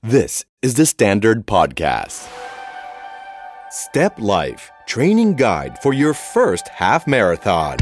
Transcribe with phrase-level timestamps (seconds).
[0.00, 2.27] This is the Standard Podcast.
[3.69, 7.77] Step Life Training Guide for your first half marathon.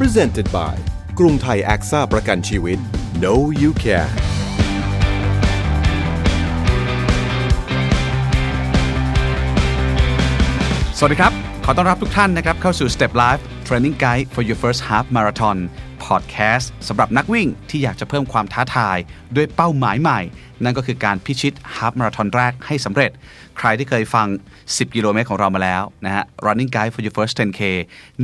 [0.00, 0.74] Presented by
[1.18, 2.78] กรุงไทยแอคซ่าประกันชีวิต
[3.24, 4.10] No You Can
[10.98, 11.32] สวัสดีครับ
[11.64, 15.58] ขอต้อนรับทุกท่านนะครับเข้าสู่ Step Life Training Guide for your first half marathon
[16.08, 18.98] พอดแคสต์สำหรับนักวิ่งที่อยากจะเพิ่มความท้าทาย
[19.36, 20.20] ด้วยเป้าหมายใหม่
[20.64, 23.10] นั่นก็คือการพิชิตฮาฟมาราธอนแรกให้สำเร็จ
[23.58, 24.26] ใครที่เคยฟัง
[24.62, 27.62] 10 กิโลเมตรของเรามาแล้วนะฮะ running guide for your first 10k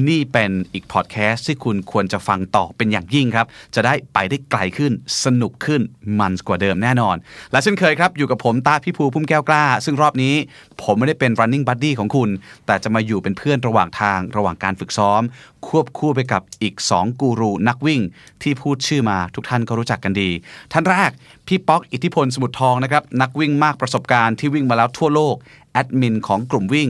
[0.09, 4.92] นี่เป็นอีกพอดแคสต์ที่คุณควรจะฟังต่อเป็นอย่างยิ่งครับ จะได้ไปได้ไกลขึ้น
[5.25, 5.80] สนุกขึ้น
[6.20, 7.16] มันกว่าเดิมแน่นอน
[7.52, 10.34] และเช่นเคยครับ อยู่กับผมตาพี่ภูพุ่มแก้วกล้า ซึ่งรอบนี้
[10.83, 12.28] ผมไม่ได้เป็น running buddy ของคุณ
[12.66, 15.23] แต่จะมาอยู่เป็นเพื่อนระหว่างทางระหว่างการฝึกซ้อม
[15.66, 18.01] ควบคู่ไปกับอีก 2 กูรูนักวิ่ง
[18.42, 20.30] ที่พูดชื่อมาทุกท่านก็รู้จักกันดี
[20.73, 21.11] ท่านแรก
[21.47, 25.23] พี่ป๊อกอิทธิพลสมุทรทองนะครับนักวิ่งมากประสบการณ์ที่วิ่งมาแล้วทั่วโลก
[25.72, 26.89] แอดมินของกลุ่มวิ่ง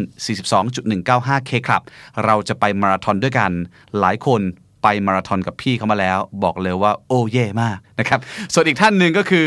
[0.78, 1.82] 42.195K ครับ
[2.24, 3.52] เราจะไปมาราธอนด้วยกัน
[3.98, 4.40] หลายคน
[4.84, 8.20] ไปมาราธอนกับพี่เขามาแล้ว บอกเลยว่าโอ้เย่มากนะครับ
[8.54, 9.46] ส่วนอีกท่านหนึ่งก็คือ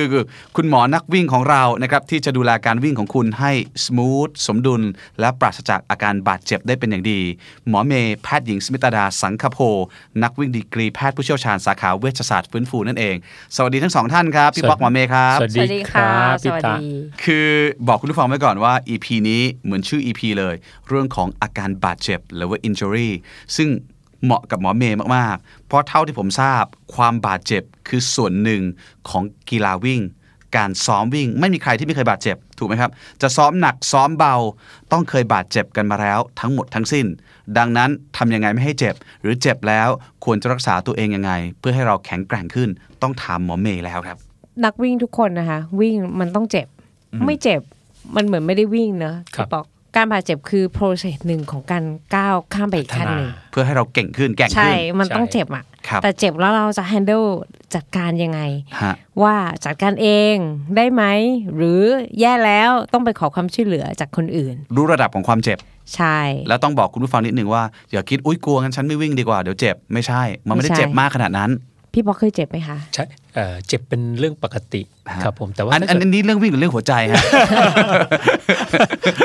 [0.55, 3.52] คุณหมอนักวิ่งของเรานะครับที่จะดูแลการวิ่งของคุณให้
[3.85, 4.81] ส o t h สมดุล
[5.19, 7.19] และปราศจากอาการบาดเจ็บได้เป็นอย่างดี
[7.67, 9.57] หมอเมย์แพทย์หญิงสมิตาดาสังคโพ
[10.23, 13.16] นักวิ่งดีกรีแพทย์ผู้เชี่ยวชาญสาขาเวชศาสตร์ฟื้นฟูนั่นเอง
[13.55, 16.89] สวัสดีทั้งสองท่านครับพี่ป๊อกหมอเมย์ครับสวัสสวัสดีค่ะครับสพี่วัสตาดี
[17.23, 17.49] คือ
[17.88, 20.55] บอกคุณผู้ฟังไว้ก่อนว่า EP นี้เหมือนชื่อ EP เลย
[20.88, 23.09] เรื่องของอาการบาดเจ็บหรือว่า injury
[23.57, 23.69] ซึ่ง
[24.23, 26.63] เหมาะกับหมอเมย์มากๆ เพราะเท่าที่ผมทราบ
[26.95, 28.61] ความบาดเจ็บคือส่วนหนึ่ง
[29.09, 30.01] ของกีฬาวิ่ง
[30.57, 34.35] การซ้อมวิ่งไม่มีใครที่ไม่เคยบาดเจ็บถูกไหมครับ จะซ้อมหนักซ้อมเบา
[34.91, 37.05] ต้องเคยบาดเจ็บกันมาแล้วทั้งหมดทั้งสิ้น
[37.57, 39.89] ดังนั้นทำยังไงไม่ให้เจ็บ หรือเจ็บแล้ว
[40.23, 42.69] ควรจะรักษาตัวเองยังไง เพื่อให้เราแข็งแกร่งขึ้น
[43.01, 44.17] ต้องถามหมอเมย์แล้วครับ
[44.65, 46.67] นักวิ่งทุกคนนะคะวิ่งมันต้องเจ็บ
[47.25, 47.61] ไม่เจ็บ
[48.15, 49.65] มันเหมือนไม่ได้วิ่งเนอะครับพี่บอก
[49.98, 51.84] การบาดเจ็บคือ process หนึ่งของการ
[52.16, 57.28] ก้าวข้ามไปอีกขั้นหนึ่งเพื่อให้เราเก่งขึ้นแกร่งใช่ขึ้นมันต้องใช่เจ็บอะครับแต่เจ็บแล้วเราจะ handle
[57.75, 58.40] จัดการยังไง
[58.81, 58.94] ฮะ
[59.24, 60.36] ว่าจัดการเอง
[60.75, 61.03] ได้ไหม
[61.56, 61.81] หรือ
[62.19, 65.57] แย่แล้วต้องไปขอความช่วยเหลือจากคนอื่น รู้ระดับของความเจ็บ
[65.96, 71.52] ใช่ แล้วต้องบอกคุณผู้ฟังนิดนึงว่าอย่าคิดอุ้ยกลัวงั้นฉันไม่วิ่งดีกว่าเดี๋ยวเจ็บไม่ใช่ มันไม่ได้ไม่ใช่เจ็บมากขนาดนั้น
[71.94, 73.06] พี่บอกเคยเจ็บไหมคะ ใช่
[73.36, 74.81] เอ่อเจ็บเป็นเรื่องปกติ
[75.24, 77.24] ครับผมแต่ว่าอันถ้าอันเกิดนี้เรื่องวิ่งหรือเรื่องหัวใจฮะ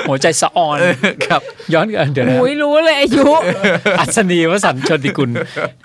[0.08, 0.78] หัวใจสะออน
[1.26, 1.42] ครับ
[1.74, 3.26] ย้อนกันเดี๋ยวนะอุ้ยรู้เลยอายุ
[4.00, 5.30] อัศนีวสันต์ชนติกุล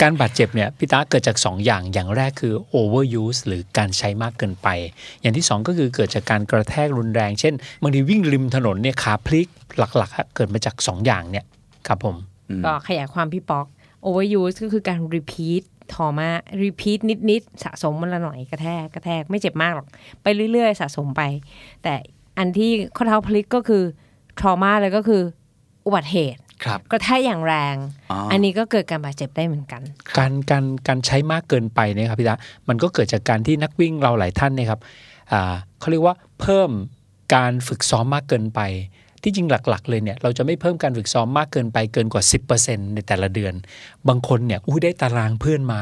[0.02, 4.68] การบาดเจ็บเนี่ยพี่ตาเกิดจาก 2 อย่างอย่างแรกคือ overuse หรือการใช้มากเกินไป
[5.22, 11.46] อย่างที่ 2 ก็คือเกิดจากการกระแทกรุนแรง เช่นบางทีวิ่งริมถนนเนี่ยขาพลิกหลักๆอะเกิดมาจาก 2 อย่างเนี่ย
[11.88, 12.16] ครับผม
[12.66, 13.66] ก็ขยายความพี่ป๊อก
[14.06, 16.30] overuse ก็คือการ repeat ทอมา
[16.64, 17.00] repeat
[17.30, 19.88] นิดๆสะสมมันละหน่อยกระแทกกระแทกไม่เจ็บมากหรอก
[20.24, 21.22] ไปเรื่อยๆ สะสมไป
[21.84, 21.94] แต่
[22.38, 23.84] อันที่ข้อเท้าพลิกก็คือ
[24.40, 25.22] trauma เลยก็คือ
[25.86, 27.76] อุบัติเหตุครับกระแทกอย่างแรง
[28.12, 29.81] อ๋ออัอันนี้ก็เกิดการบาดเจ็บได้เหมือนกัน
[30.18, 32.36] การการการใช้มากเกินไปเนะครับพี่ตา
[32.70, 34.80] มันก็เกิดจากการที่นักวิ่งเราหลายท่านเนี่ยครับ
[35.31, 36.72] อ่าเขาเรียกว่าเพิ่ม
[37.36, 38.62] การฝึกซ้อมมากเกินไป
[39.28, 42.24] ที่จริงหลัก ๆ เลยเนี่ยเราจะไม่เพิ่มการฝึกซ้อมมากเกินไปเกินกว่า
[42.60, 43.54] 10%ในแต่ละเดือน
[44.08, 45.80] บางคนเนี่ยอุ้ยได้ตารางเพื่อนมา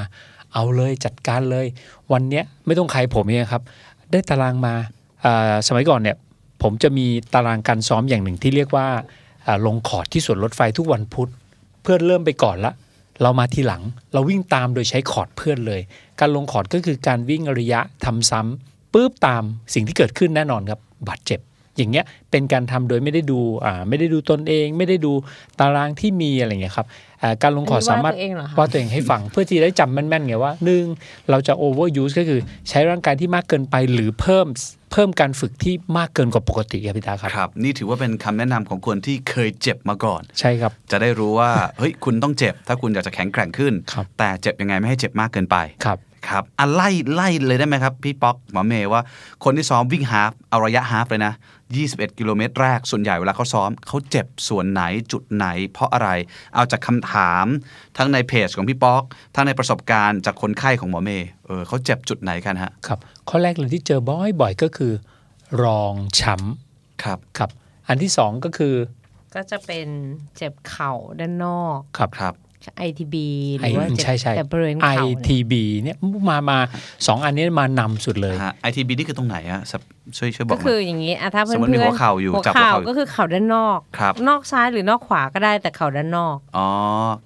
[0.53, 1.65] เอาเลยจัดการเลย
[2.11, 3.63] วันเนี้ยไม่ต้องใครผมเองครับ
[4.11, 4.73] ได้ตารางมา
[5.67, 6.17] สมัยก่อนเนี่ย
[6.61, 8.87] ผมจะมีตารางการซ้อมอย่างหนึ่งที่เรียกว่า
[9.65, 11.29] ลงคอร์ดที่สวนรถไฟทุกวันพุธ
[11.81, 12.73] เพื่อนเริ่มไปก่อนละ
[13.21, 13.83] เรามาทีหลัง
[14.13, 15.81] เราวิ่งตามโดยใช้คอร์ดเพื่อนเลย
[16.19, 20.79] การลงคอร์ดก็คือการวิ่งระยะทำซ้ำปุ๊บตามสิ่งที่เกิดขึ้นแน่นอนครับ
[21.09, 21.39] บาดเจ็บ
[21.77, 25.13] อย่างเงี้ยเป็นการทำโดยไม่ได้ดูอ่าไม่ได้ดูตนเอง ไม่ได้ดู
[25.59, 26.87] ตารางที่มีอะไรเงี้ยครับ
[27.23, 30.83] อ่าการลงคอร์ดอันนี้สามารถว่าตัวเองเหรอคะว่าตัวเองให้ฟัง เพื่อที่จะได้จำแม่นๆไงว่าหนึ่ง
[31.29, 34.47] เราจะ overuse ก็คือใช้ร่างกายที่มากเกินไปหรือเพิ่ม
[34.91, 45.97] เพิ่มการฝึกที่มากเกินกว่าปกติครับพี่ตาครับครับ นี่ถือว่าเป็นคำแนะนำของคนที่เคยเจ็บมาก่อน ใช่ครับ จะได้รู้ว่าเฮ้ยคุณต้องเจ็บ ถ้าคุณอยากจะแข็งแกร่งขึ้นครับแต่เจ็บยังไงไม่ให้เจ็บมากเกินไปครับ
[46.29, 49.01] ครับอะไล่ไล่เลยได้ไหมครับ พี่ป๊อกหมอเมย์ว่า
[49.43, 51.33] คนที่ซ้อมวิ่งฮาฟเอาระยะฮาฟเลยนะ
[51.75, 56.09] 21 กิโลเมตรแรกส่วนใหญ่เวลาเขาซ้อม เขาเจ็บส่วนไหนจุดไหน เพราะอะไร
[56.55, 57.45] เอาจากคำถาม
[57.97, 59.03] ทั้งในเพจของพี่ป๊อก
[59.35, 64.93] ทั้งในประสบการณ์จากคนไข้ของหมอเมย์เออเขาเจ็บจุดไหนกันฮะครับข้อแรกเลยที่เจอบ่อยๆก็คือ
[65.63, 67.49] รองช้ำครับครับ
[67.87, 68.75] อันที่สองก็คือ
[69.35, 69.87] ก็จะเป็น
[70.37, 72.33] เจ็บเข่าด้านนอกครับครับ
[72.87, 73.15] ITB
[73.57, 75.53] หรือว่าไอ้เจ็บใช่ใช่แต่บริเวณเข่าเนี่ย ITB
[75.83, 75.97] เนี่ย
[76.29, 76.57] มามา
[77.07, 79.81] สองอันนี้มานำสุดเลยฮะ ITB นี่คือตรงไหนอะสับ
[80.17, 86.67] ช่วยช่วยบอก็กหน่คืออยอย่างนี้อะถ้าเพื่สอนมมุติมีเพื่หัอนวเข่าอยู่หัวจับหัวเข่าเข่าก็คือเข่าด้านนอกครับนอกซ้ายหรือนอกขวาก็ได้แต่เข่าด้านนอกอ๋อ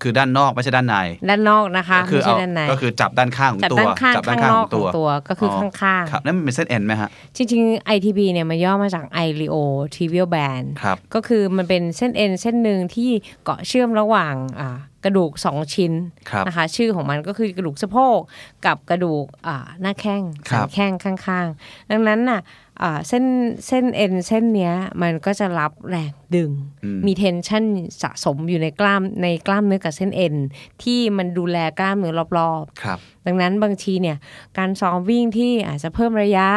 [0.02, 0.96] คือด้านนอกไม่ใช่ด้านใน
[1.30, 9.56] ด้านนอกนะคะก็คือไม่ใช่เอาด้านในก็คือจับด้านข้างของจับตัวด้านข้างจัข้างด้านนข้างอขกองขตัอวงตัวก็คืออข้างครับนั่นมันเป็นเส้นเอ็นไหมฮะๆจริงๆ ITB เนี่ยมันย่อมาจาก ilio
[9.96, 13.10] tibial band ครับก็คือมันเป็นเส้นเอ็นเส้นหนึ่งที่
[13.44, 15.94] เกาะเชื่อมระหว่างอ่ากระดูก 2 ชิ้น
[16.30, 18.20] ครับนะคะชื่อของมันก็คือกระดูกสะโพก
[18.66, 22.69] กับกระดูกอ่าหน้าแข้งครัสับนแข้งข้างๆ ดังนั้นน่ะอ่า
[23.08, 23.26] เส้น
[23.68, 26.52] เส้นเอ็นเส้นเนี้ยมันก็จะรับแรงดึง
[26.84, 27.64] อืมมี tension
[28.02, 30.36] สะสมอยู่ในกล้ามในกล้ามเนื้อกับเส้นเอ็น
[30.84, 34.18] ที่มันดูแลกล้ามเนื้อรอบๆครับดังนั้นบางทีเนี่ย
[34.58, 36.50] การซ้อมวิ่งที่อาจจะเพิ่มระยะ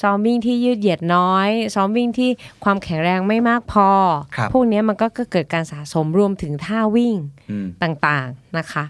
[0.00, 2.30] ซ้อมวิ่งที่ยืดเหยียดน้อยซ้อมวิ่งที่
[2.64, 3.88] ความแข็งแรงไม่มากพอ
[4.36, 7.16] ครับพวกเนี้ยมันก็เกิดการสะสมรวมถึงท่าวิ่ง
[7.50, 8.84] อืมต่างๆนะคะ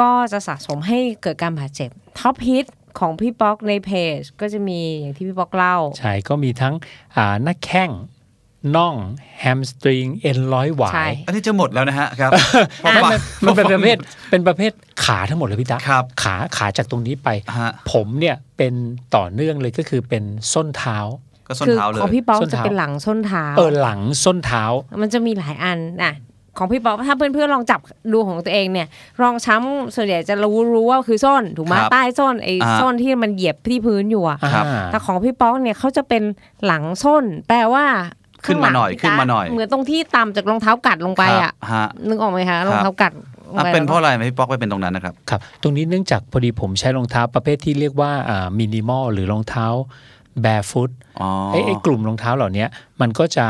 [0.00, 2.66] ก็จะสะสมให้เกิดการบาดเจ็บ top hit
[2.98, 6.74] ของพี่ป๊อกในเพจก็จะมีอย่างที่พี่ป๊อกเล่า ใช่ ก็มีทั้ง
[7.16, 7.90] อ่าหน้าแข้ง
[8.76, 8.94] น่อง
[9.40, 12.30] แฮมสตริงเอ็นร้อยหวาใช่ยอันนี้จะหมดแล้วนะฮะครับ
[12.84, 13.02] มัน
[13.46, 13.96] มันเป็นประเภท
[14.30, 14.72] เป็นประเภท
[15.04, 17.28] ขาทั้งหมดเลยพี่ตาครับขาขาจากตรงนี้ไป
[17.58, 18.74] ฮะผมเนี่ยเป็น
[19.16, 20.98] ต่อเนื่องเลยก็คือเป็นส้นเท้า
[21.48, 24.64] ก็ส้นคือเท้าเลของยพี่ป๊อกส้นจะเท้าเป็นหลังส้นเท้าเออหลังส้นเท้า
[25.02, 26.14] มันจะมีหลายอันนะ
[26.58, 27.80] ของพี่ป๊อกถ้าเพื่อนๆลองจับ
[28.12, 28.86] ดูของตัวเองเนี่ย
[29.22, 36.22] รองช้ำส่วนใหญ่จะรู้รู้ว่าคือส้นถูกไหมครับใต้ส้นไอ้อ่า ส้นที่มันเหยียบที่พื้นอยู่อะครับอ่าแต่ของพี่ป๊อกเนี่ยเขาจะเป็น
[36.66, 37.84] หลังส้น แปลว่า
[38.44, 43.12] ขึ้นมาหน่อยข้งลังขึ้นมาหน่อย เหมือนตรงที่ต่ำจากรองเท้ากัดลงไปอะฮะ นึกออกไหมคะครับรองเท้ากัด
[43.46, 49.66] ลงอะไปเป็นเพราะอะไรไหมพี่ป๊อกไปเป็นตรงนั้นนะครับ ครับตรงนี้เนื่องจากพอดีผมใช้รองเท้าประเภทที่เรียกว่าอ่ามินิมอลหรือรองเท้า
[50.44, 50.90] barefoot
[51.20, 52.64] อ๋อ ไอ้ไอ้กลุ่มรองเท้าเหล่านี้
[53.00, 53.46] มันก็จะ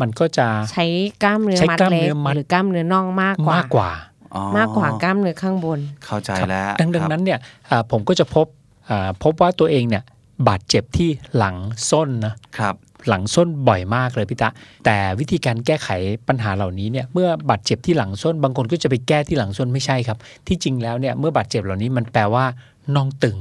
[0.00, 0.86] มันก็จะใช้
[1.22, 3.90] กล้ามเนื้อใช้มัดกล้ามเล็เนื้กอมัดหรือกล้ามเนื้อน่องมากกว่ามากกว่า
[4.34, 7.38] อ๋อมากกว่ากล้ามเนื้อข้างบน เข้าใจครับแล้วดังดังครับนั้นเนี่ย
[7.70, 8.46] อ่าผมก็จะพบ
[8.90, 10.02] อ่าพบว่าตัวเองเนี่ย
[10.48, 11.56] บาดเจ็บที่หลัง
[11.90, 12.74] ส้นนะครับ
[13.08, 14.50] หลังส้นบ่อยมากเลยพี่ตะ
[14.84, 15.88] แต่วิธีการแก้ไข
[16.28, 22.44] ปัญหาเหล่านี้เนี่ยเมื่อบาดเจ็บที่หลังส้น บางคนก็จะไปแก้ที่หลังส้นไม่ใช่ครับ ที่จริงแล้วเนี่ยเมื่อบาดเจ็บเหล่านี้มันแปลว่า
[22.96, 23.38] น่องตึง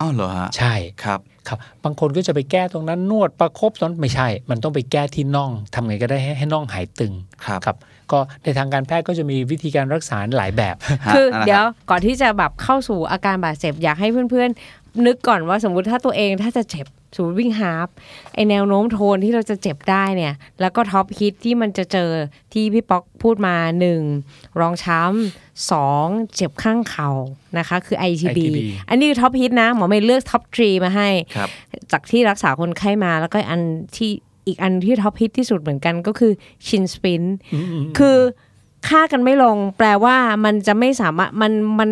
[0.00, 7.12] อ้าวเหรอฮะใช่ครับ ครับบางคนก็จะไปแก้ตรงนั้นนวดประคบตอนไม่ใช่ มันต้องไปแก้ที่น่องทำไงก็ได้ให้ให้น่องหายตึง
[7.46, 7.76] ครับครับ
[8.12, 17.88] ก็ในทางการแพทย์ก็จะมีวิธีการรักษาหลายแบบฮะคือนั่นแหละเดี๋ยวครับก่อนที่จะแบบเข้าสู่อาการบาดเจ็บอยากให้เพื่อนๆ นึกก่อนว่าสมมุติถ้าตัวเองถ้าจะเจ็บ สมมติวิ่งฮาล์ฟ
[18.34, 22.10] ไอแนวโน้มโทนที่เราจะเจ็บได้เนี่ย แล้วก็ท็อปฮิตที่มันจะเจอ
[22.52, 24.00] ที่พี่ป๊อกพูดมาหนึ่ง
[24.60, 27.10] รองช้ำสองเจ็บข้างเข่า
[27.58, 28.58] นะคะ คือ ITB ITB
[28.88, 31.48] อันนี้คือ top hit นะ หมอเมย์เลือก top three มาให้ครับ
[31.92, 33.60] จากที่รักษาคนไข้มาแล้วก็อัน
[33.96, 34.10] ที่
[34.46, 36.32] อีกอันที่ top hit ที่สุดเหมือนกันก็คือ
[36.66, 37.22] shin splint
[37.98, 38.18] คือ
[38.88, 41.90] ฆ่ากันไม่ลง แปลว่ามันจะไม่สามารถมันมัน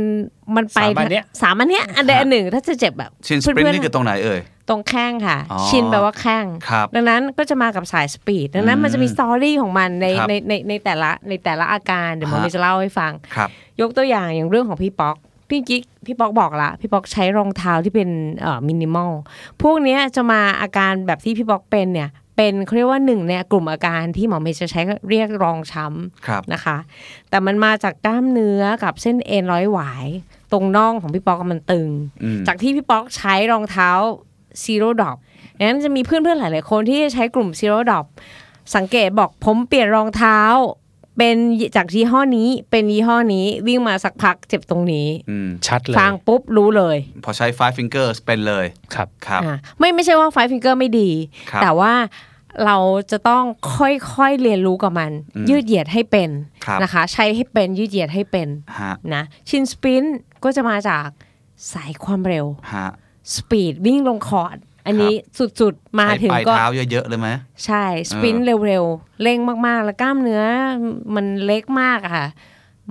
[0.56, 13.48] มันไปสามอันเนี้ยสามอันเนี้ยอันใดอันหนึ่งถ้าจะเจ็บแบบชินสปรินเพื่อนี่คือตรงไหนเอ่ยตรงแข้งค่ะอ๋อ shin แปลว่าแข้งครับดังนั้นก็จะมากับสาย speed ดังนั้นมันจะมี story ของมันในครับในในในแต่ละในแต่ละอาการเดี๋ยวหมอฮะเมย์จะเล่าให้ฟังครับ
[13.80, 15.16] ยกตัวอย่างอย่างเรื่องของพี่ป๊อก
[15.50, 18.10] พี่กิ๊กพี่ป๊อกบอกละพี่ป๊อกใช้รองเท้าที่เป็น
[18.40, 19.12] เอ่อมินิมอล
[19.62, 26.76] พวกเนี้ยจะมาอาการแบบที่พี่ป๊อกเป็นเนี่ย เป็นเขาเรียกว่าหนึ่งในกลุ่มอาการที่หมอเมย์จะใช้เรียกรองช้ำครับนะคะ
[27.30, 30.06] แต่มันมาจากกล้ามเนื้อกับเส้นเอ็นร้อยหวาย
[30.52, 31.88] ตรงน่องของพี่ป๊อกมันตึง
[32.22, 33.90] อืมจากที่พี่ป๊อกใช้รองเท้า
[34.62, 35.16] zero drop
[35.58, 38.06] นั้นจะมีเพื่อนๆหลาย ๆ คนที่ใช้กลุ่ม zero drop
[38.76, 40.40] สังเกตบอกผมเปลี่ยนรองเท้า
[41.18, 41.36] เป็น
[41.76, 51.10] จากยี่ห้อนี้เป็นยี่ห้อนี้วิ่งมาสักพักเจ็บตรงนี้อืมชัดเลยฟังปุ๊บรู้เลย พอใช้ five fingers เป็นเลยครับครับอะไม่ไม่ใช่ว่า five fingers ไม่ดี
[51.50, 51.92] ครับแต่ว่า
[52.64, 52.76] เรา
[53.10, 53.44] จะต้อง
[53.76, 56.31] ค่อยๆเรียนรู้กับมันอืมยืดเหยียดให้เป็น
[56.64, 58.48] ครับนะคะ ใช้ให้เป็นยืดเหยียดให้เป็น
[58.79, 60.05] ฮะนะ shin splint
[60.44, 61.08] ก็จะมาจาก
[61.72, 62.88] สายความเร็วฮะ
[63.34, 65.14] speed วิ่งลงคอร์ด อันนี้
[65.60, 67.28] สุดๆ มาใช้ถึงปลายก็เท้าเยอะๆเลยไหม
[67.64, 70.43] ใช่สปินเร็วๆ เร่งมากๆ แล้วกล้ามเนื้อ
[71.14, 72.28] มันเล็กมากอะค่ะ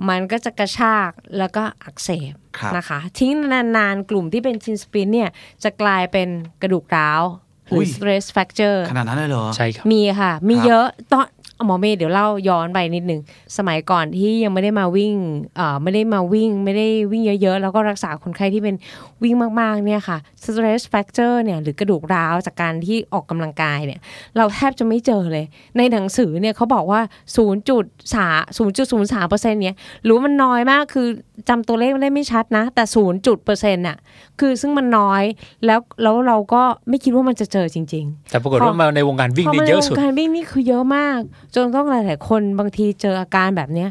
[0.08, 5.30] มันก็จะกระชากแล้วก็อักเสบครับนะคะ ทิ้งนานๆ กลุ่มที่เป็นชินสปินเนี่ย
[5.64, 6.28] จะกลายเป็น
[6.62, 7.22] กระดูกร้าว
[7.68, 11.26] หรือ stress fracture ขนาดนั้นเลยเหรอ ใช่ครับ มีค่ะ มีครับเยอะตอน
[11.64, 13.20] หมอเมย์เดี๋ยวเล่าย้อนไปนิดนึง
[13.56, 15.14] สมัยก่อนที่ยังไม่ได้มาวิ่ง
[15.56, 18.76] เอ่อไม่ได้มาวิ่งไม่ได้วิ่งเยอะๆ แล้วก็รักษาคนไข้ที่เป็น
[19.22, 24.00] วิ่งมากๆเนี่ยค่ะ stress fracture เนี่ยหรือกระดูกร้าวจากการที่ออกกำลังกายเนี่ย
[24.36, 25.46] เราแทบจะไม่เจอเลย
[25.76, 27.00] ในหนังสือเนี่ยเขาบอกว่า
[27.36, 31.08] 0.3 0.03%เนี่ยหรือว่ามันน้อยมากคือ
[31.48, 33.96] จำตัวเลขไม่ได้ไม่ชัดนะ แต่ศูนย์จุดเปอร์เซ็นต์อะ
[34.40, 35.22] คือซึ่งมันน้อย
[35.66, 41.20] แล้วแล้วเราก็ไม่คิดว่ามันจะเจอจริง ๆ แต่ปรากฏว่ามาในวงการวิ่งพอนี่มาเยในอะวสุดงการวิ่งนี่คือเยอะมาก
[41.54, 43.90] จนต้องหลายๆคนบางทีเจออาการแบบเนี้ย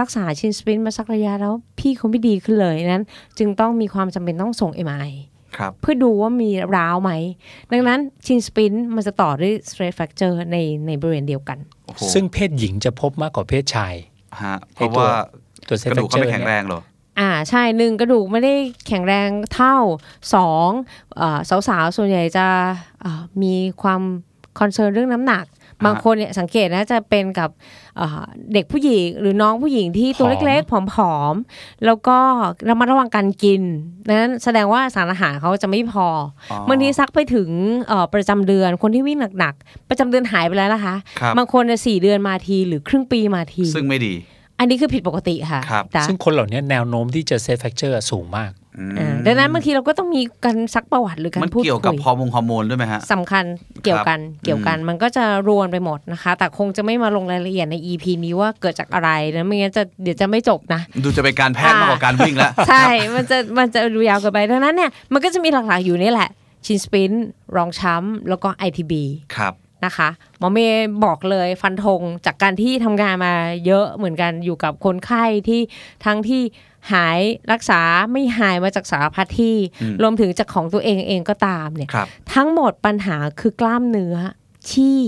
[0.00, 3.04] รักษาชินสปรินต์มาสักระยะแล้วพี่เขาไม่ดีขึ้นเลยนั้น
[3.38, 5.12] จึงต้องมีความจำเป็นต้องส่ง MRI
[5.56, 7.12] ครับเพื่อดูว่ามีร้าวไหม
[7.72, 13.94] ดังนั้น shin splint มันจะต่อด้วย stress fracture ในในบริเวณเดียวกันโอ้โหซึ่งเพศหญิงจะพบมากกว่าเพศชาย
[14.42, 15.10] ฮะเพไอ้ตัวว่า
[15.68, 16.80] ตัว stress fracture กระดูกเขาไม่แข็งแรงเหรอ
[17.20, 18.54] อ่าใช่หนึ่งกระดูกไม่ได้
[18.88, 19.76] แข็งแรงเท่า
[20.34, 20.70] สอง
[21.48, 22.46] สาวสาวๆส่วนใหญ่จะ
[23.00, 24.02] เอ่อมีความ
[24.58, 25.44] concern เรื่องน้ำหนัก
[25.84, 27.50] บางคนเนี่ยสังเกตนะจะเป็นกับ
[27.96, 32.18] เอ่อเด็กผู้หญิงหรือน้องผู้หญิงที่ตัวเล็กๆ ผอมๆ แล้วก็
[32.68, 33.62] ระมัดระวังการกิน
[34.08, 36.06] นั้นแสดงว่าสารอาหารเขาจะไม่พอ
[36.50, 37.48] อบางทีซักไปถึง
[37.88, 53.44] เอ่อประจำเดือนคนที่วิ่งหนักๆ ประจำเดือนหายไปแล้วนะคะครับบางคนเนี่ยสี่เดือนมาทีหรือครึ่งปีมาที ซึ่งไม่ดีอั นนี้คือผิดปกติค่ะครับจ้ะซึ่งคนเหล่านี้แนวโน้มที่จะ stress fracture สูงมากอืมอ่าดังนั้นบางทีเราก็ต้องมีการซักประวัติหรือการมันพูดเกี่ยวกับคุยฮอร์โมนฮอร์โมนด้วยไหมฮะสำคัญ
[53.84, 66.30] เกี่ยวกันเกี่ยวกันอืมมันก็จะรวนไปหมดนะคะ แต่คงจะไม่มาลงรายละเอียดใน EP นี้ว่าเกิดจากอะไรนะไม่งั้นจะเดี๋ยวจะไม่จบนะ ดูจะเป็นการแพทย์มากกว่าการวิ่งแล้ว ใช่ มันจะมันจะดูยาวเกินไปดังนั้นเนี่ยมันก็จะมีหลักๆอยู่นี่แหละ
[66.66, 67.12] ชินสปริน
[67.56, 68.92] รองช้ำแล้วก็ ITB
[69.36, 69.54] ครับ
[69.86, 73.34] นะคะหมอเมย์บอกเลยฟันธงจากการที่ทำงานมา
[73.66, 75.60] เยอะเหมือนกันอยู่กับคนไข้ที่
[76.04, 76.42] ทั้งที่
[76.92, 77.20] หาย
[77.52, 77.80] รักษา
[78.12, 84.16] ไม่หายมาจากสารพัดที่อืมรวมถึงจากของตัวเองเองก็ตามเนี่ยครับทั้งหมดปัญหาคือกล้ามเนื้อ
[84.72, 84.98] ที่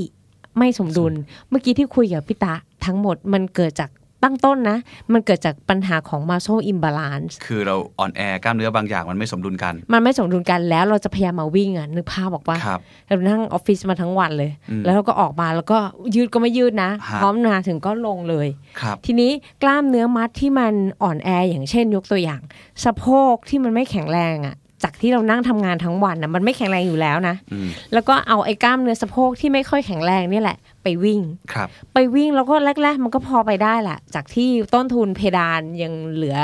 [0.59, 1.13] ไม่สมดุล
[1.49, 2.55] เมื่อกี้ที่คุยกับพี่ตะ
[2.85, 3.91] ทั้งหมดมันเกิดจาก
[4.23, 4.79] ตั้งต้นนะ
[5.13, 15.79] มันเกิดจากปัญหาของ muscle imbalance คือเราอ่อนแอกล้ามเนื้อบางอย่างมันไม่สมดุลกัน มันไม่สมดุลกันแล้วเราจะพยายามมาวิ่งอะนึกภาพบอกว่าครับเรานั่งออฟฟิศมาทั้งวันเลยอืมแล้วเราก็ออกมาแล้วก็
[16.15, 18.49] ยืดก็ไม่ยืดนะฮะพร้อมมาถึงก็ลงเลย
[18.81, 19.31] ครับทีนี้
[19.63, 20.73] กล้ามเนื้อมัดที่มัน
[21.03, 22.41] อ่อนแออย่างเช่นยกตัวอย่าง
[22.85, 31.21] สะโพกที่มันไม่แข็งแรงอะ จากที่เรานั่งทำงานทั้งวันนะมันไม่แข็งแรงอยู่แล้วนะอืมแล้วก็เอาไอ้กล้ามเนื้อสะโพกที่ไม่ค่อยแข็งแรงนี่แหละ ไปวิ่ง
[31.53, 36.39] ครับไปวิ่งแล้วก็แรก ๆ มันก็พอไปได้แหละจากที่ต้นทุนเพดานยังเหลือ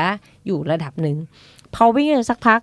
[0.46, 1.16] อยู่ระดับหนึ่ง
[1.74, 2.60] พอวิ่งไปสักพัก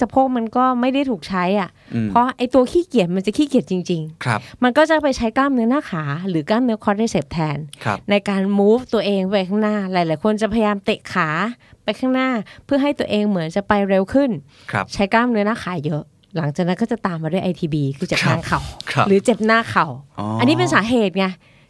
[0.00, 11.28] สะโพกมันก็ไม่ได้ถูกใช้อะอืมเพราะไอ้ตัวขี้เกียจมันจะขี้เกียจจริงครับๆมันก็จะไปใช้กล้ามเนื้อหน้าขาหรือกล้ามเนื้อคอร์ดิเซปแทนครับในการ move ตัวเองไปข้างหน้า หลาย ๆ คนจะพยายามเตะขา
[11.84, 12.28] ไปข้างหน้า
[12.64, 14.30] เพื่อให้ตัวเองเหมือนจะไปเร็วขึ้น
[14.72, 16.02] ครับใช้กล้ามเนื้อหน้าขาเยอะ
[16.36, 18.60] หลังจากนั้นก็จะตามมาด้วย ITB คือเจ็บครับทางเข่า
[18.92, 19.86] ครับหรือเจ็บหน้าเข่า
[20.18, 21.26] อ๋ออันนี้เป็นสาเหตุไง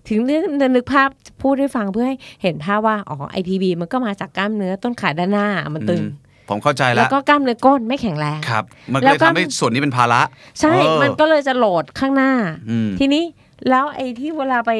[0.08, 0.42] ถึงนึก
[0.75, 1.08] นึกภาพ
[1.42, 6.11] พูดให้ฟังเพื่อให้เห็นภาพว่าอ๋อ ITB มันก็มาจากกล้ามเนื้อต้นขาด้านหน้ามันตึงอืม
[6.49, 10.21] ผมเข้าใจแล้แล้ววก็กล้ามเนื้อก้นไม่แข็งแรงครับมันก็แล้เลวยก็ทำให้ส่วนนี้เป็นภาระ
[10.61, 12.33] ใช่เออมันก็เลยจะโหลดข้างหน้า
[12.71, 13.25] อืมทีนี้
[13.69, 14.73] แล้วไอ้ที่เวลาไป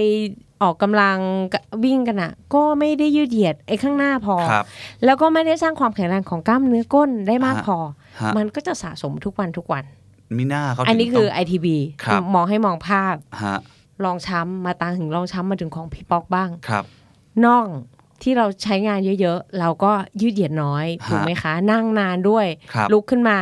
[0.63, 1.17] ออกกำลัง
[1.85, 4.65] วิ่งกันอะก็ไม่ได้ยืดเหยียดไอ้ข้างหน้าพอครับ
[5.05, 7.79] แล้วก็ไม่ได้สร้างความแข็งแรงของกล้ามเนื้อก้นได้มากฮะพอ
[8.21, 9.85] ฮะมันก็จะสะสมทุกวันทุกวัน
[10.39, 11.67] มีหน้าเขาอันนี้คือถึง ITB
[12.05, 13.59] ครับมองให้มองภาพต้องฮะ
[14.05, 16.85] ลองช้ำมาตามถึงลองช้ำมาถึงของพี่ป๊อกบ้างครับ
[17.45, 17.67] น่อง
[18.25, 23.37] ที่เราใช้งานเยอะๆ เราก็ยืดเหยียดน้อยฮะถูกไหมคะ นั่งนานด้วยครับลุกขึ้นมา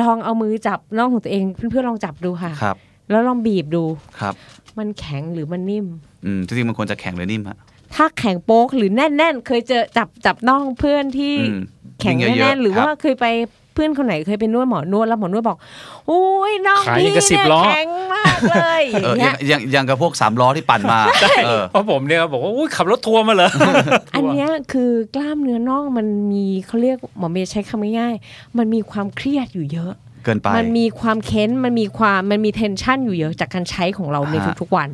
[0.00, 2.76] ลองเอามือจับน่องของตัวเองเพื่อนๆลองจับดูค่ะครับ
[3.10, 3.84] แล้วลองบีบดู
[4.20, 4.34] ครับ
[4.78, 5.86] มันแข็งหรือมันนิ่ม
[6.24, 7.58] อืมจริงๆมันควรจะแข็งหรือนิ่มฮะ
[7.94, 11.60] ถ้าแข็งโป๊กหรือแน่นๆ เคยเจอจับจับน่องเพื่อนที่อืม
[12.00, 13.26] แข็งวิ่เยแน่อะนๆๆหรือว่าคบเคยไป
[13.74, 15.58] เพื่อนคนไหนเคยไปนวดหมอนวดแล้วหมอนวดบอก
[16.10, 20.98] อุ้ยน่องขายพี่กับสิบเนี่ยล้อแข็งมากเลยอเอย่างอเงี้ยยังยังกับพวกสามล้อที่ปั่นมา
[21.44, 23.50] เออเพราะผมเนี่ยบอกว่าอุ้ยขับรถทัวร์มาเหรอ
[24.14, 29.92] อันเนี้ยคือกล้ามเนื้อน่องมันมีเขาเรียกหมอเมย์ใช้คำง่ายๆมันมีความเครียดอยู่เยอะ
[30.24, 34.88] เกินไปมันมีความเค้น มันมีความ มันมีเทนชันอยู่เยอะจากการใช้ของเราในฮะทุกๆวัน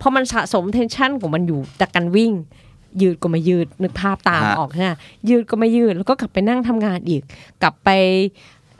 [0.00, 2.32] พอมันสะสมเทนชันของมันอยู่จากการวิ่ง
[3.02, 4.98] ยืดก็ไม่ยืดนึกภาพตามออกนะ
[5.28, 7.22] ยืดก็ไม่ยืดแล้วก็กลับไปนั่งทำงานอีก
[7.62, 7.88] กลับไป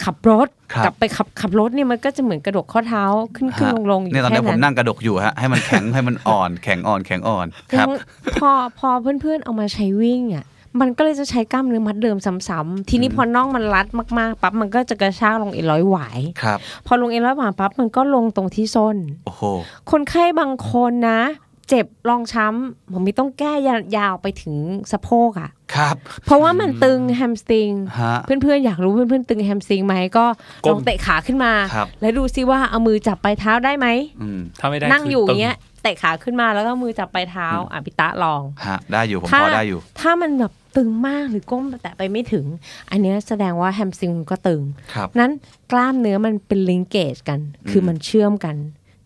[0.05, 3.05] ขับรถครับกลับไปขับขับรถเนี่ยมันก็จะเหมือนกระดกข้อเท้า
[3.37, 7.99] ขึ้นขึ้นฮะลงลงๆอยู่เนี่ยตอนแค่นี้ผมนั้นนั่งกระดกอยู่ฮะให้มันแข็งให้มันอ่อนแข็งอ่อนแข็งอ่อนครับแล้ว
[8.41, 8.89] พอพอ
[9.21, 10.45] เพื่อนๆเอามาใช้วิ่งอะ
[10.81, 12.17] มันก็เลยจะใช้กล้ามเนื้อมัดเดิม
[12.49, 13.87] ซ้ำๆทีนี้พอน่องมันรัด
[14.19, 19.43] มากๆปั๊บมันก็จะกระชากลงเอ็นร้อยหวายครับ พอลงเอ็นร้อยหวายปั๊บมันก็ลงตรงที่ส้นโอ้โห
[19.91, 21.21] คนไข้บางคนนะ
[21.69, 23.53] เจ็บรองช้ำผมมีต้องแก้
[23.97, 24.55] ยาวไปถึง
[24.93, 30.27] สะโพกอะ่ะครับ เพราะว่ามันตึงแฮมสตริงฮะเพื่อนๆ อยากรู้เพื่อนๆ ตึงแฮมสตริงไหมก็
[30.65, 33.87] ก้ลมองเตะขาขึ้นมาครับแล้วดูซิว่าเอามือจับปลายเท้าได้ไหม
[34.21, 42.47] อืมถ้าไม่ได้นั่งอยู่คือย่างเงี้ยเตะขาขึ้นมาแล้วก็มือจับปลายเท้าอะพิตะลองฮะได้อยู่ผมถ้าพอได้อยู่ ถ้ามันแบบตึงมากหรือก้มแต่ไปไม่ถึง
[42.91, 44.63] อันเนี้ยแสดงว่า hamstring มันก็ตึง
[44.95, 45.33] ครับนั้น
[45.73, 47.41] กล้ามเนื้อมันเป็น linkage กัน
[47.71, 48.57] คือมันเชื่อมกัน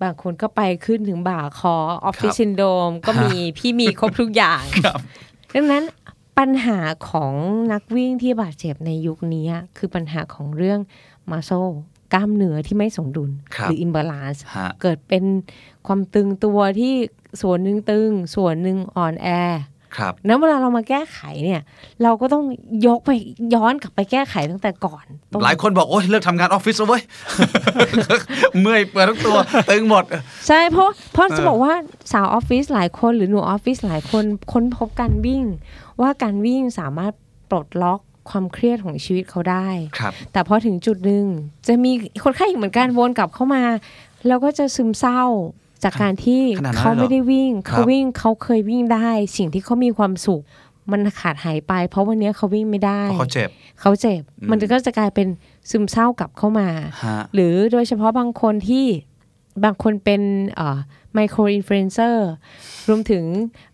[0.02, 5.00] บางคนก็ไปขึ้นถึงบ่าคอออฟฟิศครับซินโดมก็มีพี่มีครบทุกอย่างครับ
[5.55, 5.85] ดังนั้น
[6.38, 6.78] ปัญหา
[7.11, 7.35] ของ
[7.73, 10.81] นักวิ่งที่บาดเจ็บในยุคนี้อะคือปัญหาของเรื่อง
[11.30, 11.50] muscle
[12.14, 15.25] กล้ามเนื้อที่ไม่สมดุลครับหรือ imbalance ฮะเกิดเป็น
[15.87, 16.95] ความตึงตัวที่
[17.43, 19.28] ส่วนหนึ่งตึง ส่วนหนึ่งอ่อนแอ
[19.97, 21.61] ครับนั้นเวลาเรามาแก้ไขเนี่ย
[22.02, 22.45] เราก็ต้อง
[22.87, 23.11] ยกไป
[23.54, 27.02] ย้อนกลับไปแก้ไขตั้งแต่ก่อนตรงหลายคนบอก โอ้ยเลิกทำงานออฟฟิศแล้วเว้ย
[28.61, 29.37] เมื่อยเปิดทั้งตัว
[29.71, 30.04] ตึงหมด
[30.49, 31.73] ใช่เพราะเพราะเออจะบอกว่า
[32.12, 35.42] สาวออฟฟิศหลายคนหรือหนูออฟฟิศหลายคนค้นพบการวิ่ง
[36.00, 37.12] ว่าการวิ่งสามารถ
[37.50, 39.68] ปลดล็อกความเครียดของชีวิตเขาได้
[39.99, 41.25] ครับแต่พอถึงจุดหนึ่ง
[41.66, 41.92] จะมี
[42.25, 43.62] คนไข้อีกเหมือนกันวนกลับเข้ามา
[44.26, 45.23] แล้วก็จะซึมเศร้า
[45.85, 50.42] จากการที่ขนาดนั้นเขาเลยเหรอไม่ได้วิ่งครับเขาวิ่งเขาเคยวิ่งได้ สิ่งที่เขามีความสุข
[50.92, 53.49] มันขาดหายไป เพราะวันนี้เขาวิ่งไม่ได้เพราะเขาเจ็บ
[53.80, 55.28] เขาเจ็บอืมมันก็จะกลายเป็น
[55.70, 56.68] ซึมเศร้ากลับเข้ามา
[57.04, 58.87] ฮะหรือโดยเฉพาะบางคนที่
[59.64, 60.23] บางคนเป็น
[61.14, 62.28] ไมโครอินฟลูเอนเซอร์
[62.88, 63.25] รวมถึง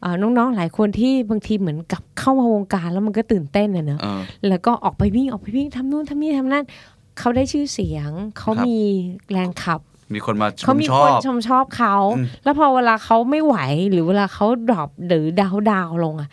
[0.01, 6.65] เอ่อน้องๆหลายคนที่บางทีเหมือนกับเข้ามาวงการแล้วมันก็ตื่นเต้นนะเนอะเออแล้วก็ออกไปวิ่งออกไปวิ่งทำนู่นทำนี่ทำนั่น
[7.19, 8.79] เขาได้ชื่อเสียง เขาครับมี
[9.31, 9.81] แรงขับ
[10.15, 13.57] มีคนมาชเขามมีชคอนบชมชอบเขาอืมแล้วพอเวลาเขาไม่ไหว
[13.91, 16.29] หรือเวลาเขา drop หรือ down down ลงอะ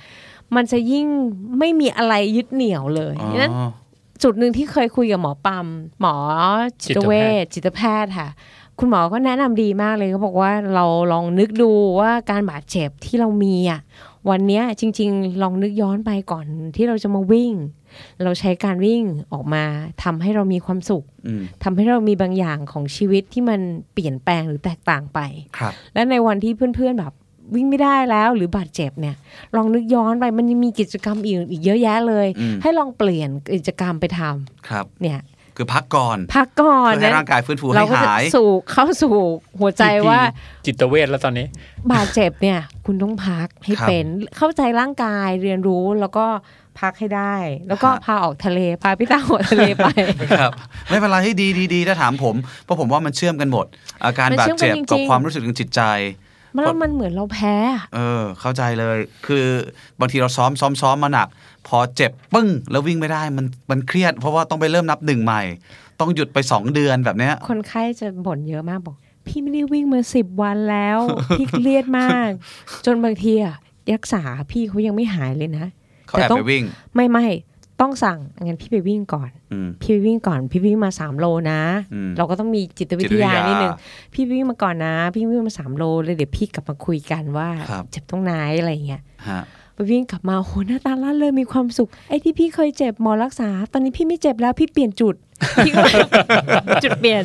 [0.56, 1.08] มันจะยิ่ง
[1.60, 3.54] ไม่มีอะไรยึดเหนี่ยวเลยอ๋อนั้น
[4.24, 5.68] จุดหนึ่งที่เคยคุยกับหมอปั๊ม
[6.02, 6.16] หมอ
[6.84, 8.30] จิตเวชจิตแพทย์จิตแพทย์ค่ะ
[8.80, 13.80] คุณหมอก็แนะนำดีมากเลยเขาบอกว่าเราลองนึกดูว่าการบาดเจ็บที่เรามีอะ
[14.30, 17.54] วันเนี้ยจริง ๆ ลองนึกย้อนไปก่อนที่เราจะมาวิ่ง
[18.24, 19.63] เราใช้การวิ่งออกมา
[20.04, 23.60] ทำให้เรามีความสุขอืมทำให้เรามีบางอย่างของชีวิตที่มัน
[23.94, 25.20] เปลี่ยนแปลงหรือแตกต่างไป
[25.58, 27.13] ครับและในวันที่เพื่อนๆแบบ
[27.56, 29.16] วิ่งไม่ได้แล้วหรือบาดเจ็บเนี่ย
[29.56, 35.20] ลองนึกย้อนไปมันยังมีกิจกรรมอื่นอีกเยอะแยะเลยอืมให้ลองเปลี่ยนกิจกรรมไปทำครับเนี่ย
[35.62, 39.15] คือพักก่อนพักก่อนเพื่อให้นะร่างกายฟื้นฟูเราให้ก็จะหายสู่เข้าสู่
[39.60, 40.20] หัวใจว่า
[40.65, 41.46] จิตเวชแล้วตอนนี้
[41.91, 44.06] บาดเจ็บเนี่ย คุณต้องพักให้ครับเป็น
[44.38, 46.25] เข้าใจร่างกายเรียนรู้แล้วก็
[46.80, 47.36] พักให้ได้
[47.68, 49.88] แล้วก็ฮะพาออกทะเลพาพี่ตาออกทะเลไป
[50.39, 50.51] ครับ
[50.89, 53.65] ไม่เป็นไรให้ดีดีดีถ้าถามผมเพราะผมว่ามันเชื่อมกันหมด
[54.03, 55.84] อาการมันบาดเชื่อมกันเจ็บจริงๆกับความรู้สึกทางจิตใจ
[56.56, 59.46] มันแล้วมันเหมือนเราแพ้อะเออ เข้าใจเลย คือ
[60.00, 61.27] บางทีเราซ้อมซ้อมซ้อมมาหนัก
[61.68, 65.41] พอเจ็บปึ้ง แล้ววิ่งไม่ได้มันมันเครียด เพราะว่าต้องไปเริ่มนับหนึ่งใหม่
[66.00, 68.96] ต้องหยุดไปสองเดือนแบบเนี้ย คนไข้จะบ่นเยอะมากบอก
[69.27, 71.00] พี่ไม่ได้วิ่งมาสิบวันแล้ว
[71.38, 72.30] พี่เครียดมาก
[72.86, 73.56] จนบางทีอะ
[73.94, 75.65] รักษาพี่เขายังไม่หายเลยนะ
[76.08, 76.63] เขาแอบแต่ต้ไปองวิ่ง
[76.96, 77.27] ไม่ไม่
[77.82, 81.62] ต้องสั่งงั้นพี่ไปวิ่งก่อนอืมพี่ไปวิ่งก่อน พี่วิ่งมาสามโลนะ
[81.94, 83.74] อืมเราก็ต้องมีจิตวิทยาจิตทวิทยานิดนึง
[84.13, 95.15] พี่วิ่งมาก่อนนะ พี่วิ่งมาสามโลเลยเดี๋ยวพี่กลับมาคุยกันว่าครับเจ็บตรงไหนอะไรอย่างเงี้ยฮะไป วิ่งกลับมาโหหน้าตาล่าเลยมีความสุขไอ้ที่พี่เคยเจ็บหมอรักษา ตอนนี้พี่ไม่เจ็บแล้วพี่เปลี่ยนจุด
[95.65, 95.83] พี่ก็
[96.83, 97.24] จุดเปลี่ยน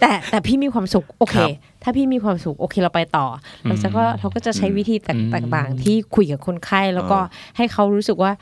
[0.00, 1.50] แต่แต่พี่มีความสุขโอเคครับ
[1.82, 3.26] ถ้าพี่มีความสุขโอเคเราไปต่อ
[3.64, 5.20] อเราจะก็เราก็จะใช้วิธีแตก
[5.54, 7.18] ต่างๆ ที่คุยกับคนไข้แล้วก็
[7.56, 8.32] ให้เขารู้สึกว่า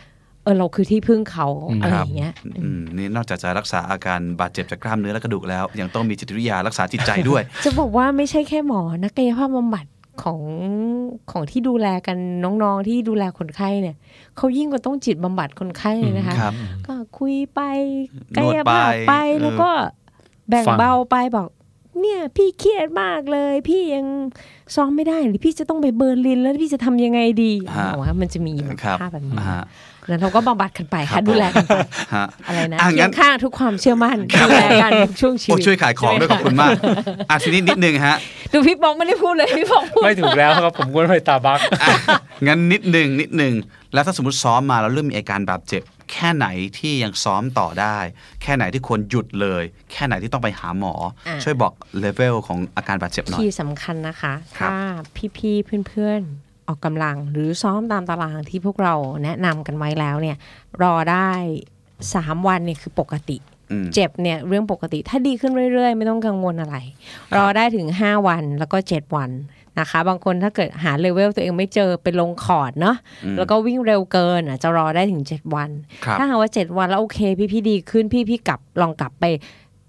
[0.44, 9.85] เออเราคือที่พึ่งเขาอืมอะไรครัอย่างเงี้ยอืมนี่นอกจากจะรักษาอาการบาดเจ็บจากกล้ามเนื้อและกระดูกแล้ว ยังต้องมีจิตวิทยารักษาจิตใจด้วย จะบอกว่าไม่ใช่แค่หมอนักกายภาพบำบัด
[10.22, 10.40] ของ
[11.31, 13.96] ของที่ดูแลกันน้องๆที่ดูแลคนไข้เนี่ย
[14.37, 16.55] เขายิ่งกว่าต้องจิตบำบัดคนไข้เลยนะคะครับ
[16.87, 17.61] ก็คุยไป
[18.35, 19.70] นกาวยดไปภาพไปเออแล้วก็
[20.48, 21.48] แบ่งฟังเบาไปบอก
[22.00, 24.07] เนี่ยพี่เครียดมากเลย พี่ยัง
[24.74, 29.62] ซ้อมไม่ได้หรือพี่จะต้องไปเบอร์ลิน แล้วพี่จะทำยังไงดีฮะบอกว่ามันจะมีครับภาพแบบนี้ฮะ
[30.09, 31.79] แล้วเราก็บำบัดกันไปครัค่ะบดูแลกันไป
[32.14, 36.70] ฮะอะไรนะอะงั้เคียนงข้างทุกความเชื่อมั่นดูแลกันทุกช่วงชีโอ้วิตช่วยขายของด้วยขอบคุณมาก
[37.31, 38.16] อะทีนี้นิดนึงฮะ
[38.53, 41.96] ดูพี่ปองไม่ได้พูดเลยพี่ปองพูดไม่ถูกแล้วครับผมก็ไปตาบักอะ
[42.46, 43.53] งั้นนิดหนึ่งนิดหนึ่ง
[43.94, 45.83] แล้วถ้าสมมติซ้อมมาแล้วเริ่มมีอาการบาดเจ็บ
[46.14, 46.46] แค่ไหน
[46.79, 47.96] ที่ยังซ้อมต่อได้
[48.42, 50.94] แค่ไหนที่ควรหยุดเลย แค่ไหนที่ต้องไปหาหมอ
[51.44, 54.79] ช่วยบอกเลเวลของอาการบาดเจ็บหน่อยที่สำคัญนะคะครับถ้า
[55.37, 60.37] พี่ๆเพื่อนๆ ออกกำลังหรือซ้อมตามตารางที่พวกเราแนะนำกันไว้แล้วเนี่ย
[60.83, 61.31] รอได้
[61.88, 63.37] 3 วันเนี่ยคือปกติ
[63.70, 66.77] อืมเจ็บเนี่ยเรื่องปกติถ้าดีขึ้นเรื่อยๆ ไม่ต้องกังวลอะไร
[67.37, 69.31] รอได้ถึง 5 วันแล้วก็ 7 วัน
[69.79, 75.71] นะคะ บางคนถ้าเกิดหาเลเวลตัวเองไม่เจอไปลงคอร์ดเนาะอืมแล้วก็วิ่งเร็วเกินอะจะรอได้ถึง 7 วัน
[76.05, 79.25] ครับถ้าหากว่า 7 วันแล้วโอเค พี่พี่ดีขึ้นพี่พี่กลับลองกลับไป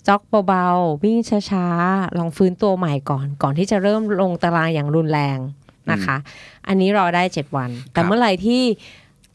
[0.07, 1.17] jog เบาๆ วิ่ง
[1.51, 5.37] ช้าๆ ลองฟื้นตัวใหม่ก่อน ก่อนที่จะเริ่มลงตารางอย่างรุนแรง
[5.91, 6.17] นะคะ
[6.67, 8.63] อันนี้รอได้ 7 วัน แต่ครับเมื่อไหร่ที่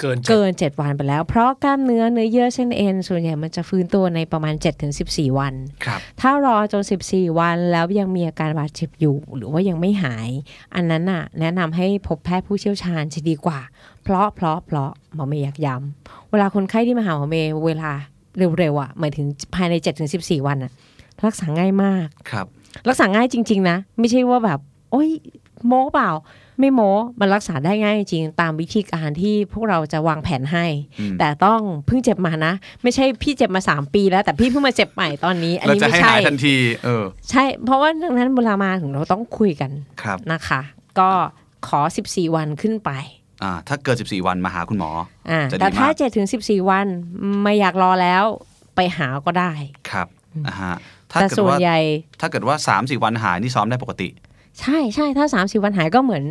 [0.00, 4.54] เกินเจ็ดเกิน 7 วันไปแล้ว เพราะกล้ามเนื้อเนื้อเยื่อเส้นเอ็นส่วนใหญ่มันจะฟื้นตัวในประมาณ
[4.96, 10.28] 7-14 วัน ครับถ้ารอจน 14 วันแล้วยังมีอาการบาดเจ็บอยู่ หรือว่ายังไม่หาย
[10.74, 13.60] อันนั้นน่ะ แนะนำให้พบแพทย์ผู้เชี่ยวชาญจะดีกว่า
[14.04, 17.90] เพราะเพราะเพราะหมอเมย์อยากย้ำเวลาคนไข้ที่มาหาหมอเมย์เวลา
[18.58, 19.74] เร็วๆอะหมายถึงภายใน
[20.10, 20.72] 7-14 วันอะ
[21.26, 22.46] รักษาง่ายมาก ครับ
[22.88, 24.60] รักษาง่ายจริง ๆ นะ ไม่ใช่ว่าแบบ
[24.90, 25.10] โอ้ย
[25.66, 26.10] โม้เปล่า
[26.60, 30.66] ไม่โม้มันรักษาได้ง่ายจริงๆตามวิธีการที่พวกเราจะวางแผนให้
[31.00, 39.70] อืมแต่ต้องเพิ่งเจ็บมานะ ไม่ใช่พี่เจ็บมาสามปีแล้ว แต่พี่เพิ่งมาเจ็บใหม่ตอนนี้ อันเรานี้จะไม่ให้ใช่หายทันทีเออใช่ เพราะว่าดังนั้นเวลามาถึงเราต้องคุยกัน
[40.02, 40.60] ครับนะคะ
[40.98, 41.10] ก็
[41.68, 42.90] ขอ 14 วันขึ้นไป
[43.42, 44.90] อ่าถ้าเกิด14 วันมาหาคุณหมอ
[45.30, 46.86] อ่าจะดีแต่ถ้ามาก7ถึง14 วัน
[47.42, 48.24] ไม่อยากรอแล้ว
[48.76, 49.52] ไปหาก็ได้
[49.90, 50.06] ครับ
[50.46, 50.74] อ่าฮะ
[51.12, 51.80] ถ้าแต่เกิดส่วนว่าใหญ่
[52.20, 54.08] ถ้าเกิดว่า3 4วันหายนี่ซ้อมได้ปกติ
[54.60, 56.24] ใช่ใช่ถ้า 30 วันหายก็เหมือน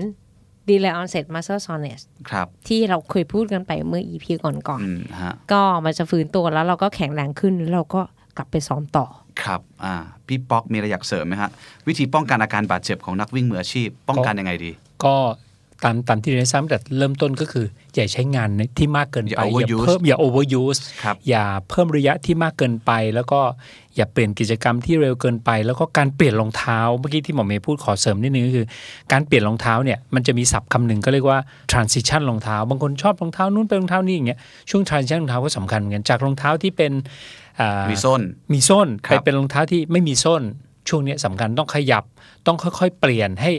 [0.70, 8.02] delay onset muscle soreness ครับ ที่เราเคยพูดกันไปเมื่อ EP ก่อนอืมฮะๆก็มันจะฟื้นตัวแล้วเราก็แข็งแรงขึ้นแล้วเราก็
[8.38, 9.06] กลับไปซ้อมต่อ
[9.44, 9.96] ครับ อ่า
[10.28, 11.50] พี่ป๊อกมีอะไรอยากเสริมไหมฮะ
[11.88, 14.72] วิธีป้องกันอาการบาดเจ็บของนักวิ่งมืออาชีพ ป้องกันยังไงดี
[15.06, 15.16] ก็
[15.84, 17.66] ตามตามที่เรียนซ้ำแต่เริ่มต้นก็คือ
[17.96, 23.40] อย่าใช้งานที่มากเกินไป อย่า overuse เพิ่มอย่า overuse ครับอย่าเพิ่มระยะที่มากเกินไป แล้วก็
[23.96, 28.66] อย่าเปลี่ยนกิจกรรมที่เร็วเกินไป แล้วก็การเปลี่ยนรองเท้าเมื่อกี้ที่หมอเมย์พูดขอเสริมนิดนึงก็คือ
[29.12, 31.40] การเปลี่ยนรองเท้าเนี่ยมันจะมีศัพท์คำหนึ่งก็เรียกว่า
[31.72, 34.40] transition รองเท้า บางคนชอบรองเท้านู้นไปรองเท้านี้อย่างเงี้ย
[34.70, 36.92] ช่วง transition รองเท้าก็สำคัญเหมือนกันจากรองเท้าที่เป็น
[37.60, 38.22] อ่ามีส้น
[38.54, 40.42] มีส้นครัไปบเป็นรองเท้าที่ไม่มีส้น
[40.90, 42.04] ช่วงเนี้ยสำคัญต้องขยับ
[42.46, 43.52] ต้องค่อยๆ เปลี่ยนให้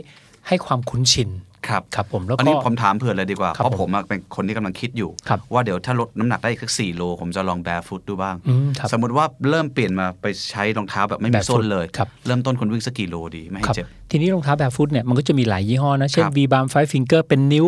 [0.47, 1.29] ให้ความคุ้นชิน
[1.67, 17.67] ครับครับผมแล้วอันก็นี้ผมถามเผื่อเลยดีกว่าครัเพบราะผมอะเป็นคนที่กำลังคิดอยู่ครับว่าเดี๋ยวถ้าลดน้ำหนักได้อีกสักสี่โล ผมจะลองแบร์ฟุตดูบ้างอืมครับสมมติว่าเริ่มเปลี่ยนมาไปใช้รองเท้าแบบไม่มี barefoot ส้นเลยครับเริ่มต้นคนวิ่งสักกี่โลดี ไม่ให้ครับเจ็บ ทีนี้รองเท้าแบบฟุตเนี่ยมันก็จะมีหลายยี่ห้อนะ เช่นครับ V Balm Five Finger เป็นนิ้ว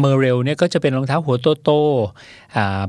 [0.00, 2.82] เมอร์เรลเนี่ยก็จะเป็นรองเท้าหัวโตๆอ่า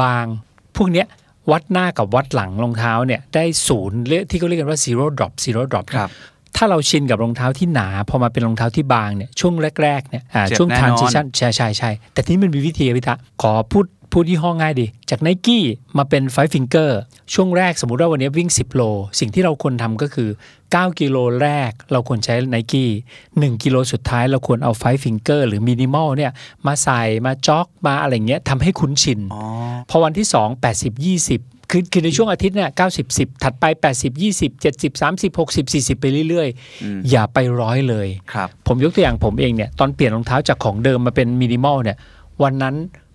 [0.00, 1.06] บางๆพวกเนี้ย
[1.52, 6.10] วัดหน้ากับวัดหลังรองเท้าเนี่ยได้ศูนย์เรียกที่เขาเรียกกันว่า zero drop zero drop ครับ
[6.56, 15.64] ถ้าเราชินกับรองเท้าที่หนา พอมาเป็นรองเท้าที่บางเนี่ยช่วงแรกๆเนี่ยอ่าเจ็บช่วงแน่นอน transition ใช่ใช่ใช่แต่ที่มันมีวิธีอะพิทะขอพูดพูดยี่ห้อง่ายดี จากไนกี้
[15.98, 16.90] มาเป็น Five Finger
[17.34, 18.82] ช่วงแรกสมมุติว่าวันนี้วิ่ง 10 โล
[19.20, 20.28] สิ่งที่เราควรทำก็คือ
[20.64, 22.90] 9 กิโลแรกเราควรใช้ไนกี้
[23.26, 26.32] 1กิโลสุดท้ายเราควรเอา Five Finger หรือ Minimal เนี่ย
[26.66, 29.42] มาใส่มา jog มาอะไรเงี้ยทำให้คุ้นชินอ๋อ
[29.90, 30.92] พอวันที่ 2 80
[31.26, 36.48] 20 คือคือในช่วงอาทิตย์เนี่ย90 10ถัดไป80 20 70 30 60 40ไปเรื่อย
[36.82, 41.96] อืมๆอย่าไปร้อยเลยครับผมยกตัวอย่างผมเองเนี่ยตอนเปลี่ยนรองเท้าจากของเดิมมาเป็นมินิมอลเนี่ย
[42.42, 42.74] วันนั้น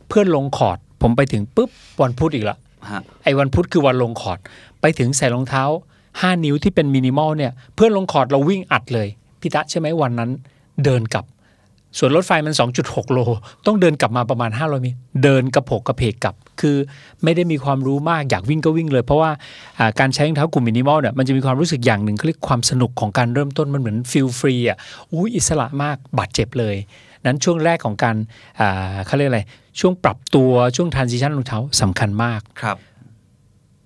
[0.10, 1.70] เพื่อนลงคอร์ด ผมไปถึงปุ๊บ
[2.02, 2.58] วันพุธอีกละ
[2.92, 4.40] ฮะไอ้วันพุธคือวันลงคอร์ด
[4.82, 5.64] ไปถึงใส่รองเท้า
[6.06, 9.08] 5นิ้วที่เป็นมินิมอลเนี่ยเพื่อนลงคอร์ดเราวิ่งอัดเลย
[9.42, 10.30] พี่ตะใช่ไหมวันนั้น
[10.84, 11.26] เดินกลับ
[11.98, 13.20] สวนรถไฟมัน 2.6 โล
[13.66, 16.78] ต้องเดินกลับมาประมาณ 500เมตรเดินกระโผลกกระเผลกกลับ คือ
[17.24, 19.32] ไม่ได้มีความรู้มากอยากวิ่งก็วิ่งเลย เพราะว่า
[19.80, 24.78] อ่าการใช้รองเท้ากลุ่มมินิมอลเนี่ยมันจะมีความรู้สึกอย่างหนึ่งเขาเรียกความสนุกของการเริ่มต้นมันเหมือน feel free อะ
[25.14, 26.76] อุ้ยอิสระมากบาดเจ็บเลย
[27.26, 28.16] นั้นช่วงแรกของการ
[28.60, 29.42] อ่าเขาเรียกอะไร
[29.80, 32.78] ช่วงปรับตัวช่วง transition รองเท้าสำคัญมากครับ